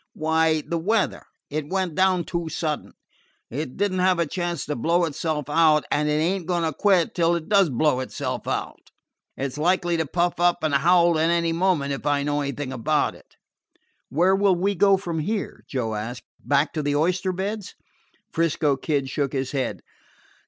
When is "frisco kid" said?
18.33-19.07